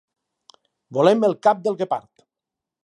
Volem 0.99 1.27
el 1.29 1.37
cap 1.49 1.63
del 1.69 1.81
guepard. 1.83 2.29